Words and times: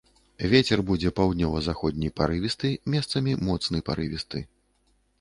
Вецер 0.53 0.79
будзе 0.91 1.11
паўднёва-заходні 1.19 2.11
парывісты, 2.21 2.75
месцамі 2.97 3.39
моцны 3.47 3.87
парывісты. 3.91 4.39